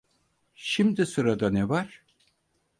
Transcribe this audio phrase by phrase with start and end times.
[0.55, 2.03] Şimdi sırada ne var?